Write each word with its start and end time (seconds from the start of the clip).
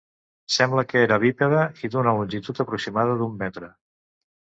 Sembla 0.55 0.83
que 0.93 1.03
era 1.09 1.19
bípede 1.25 1.61
i 1.83 1.91
d'una 1.97 2.17
longitud 2.23 2.65
aproximada 2.67 3.19
d'un 3.23 3.41
metre. 3.47 3.75